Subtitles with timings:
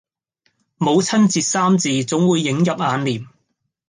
[0.79, 3.27] 母親節三字總會映入眼廉